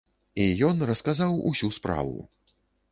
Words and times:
І 0.45 0.47
ён 0.69 0.81
расказаў 0.93 1.39
усю 1.51 1.71
справу. 1.81 2.19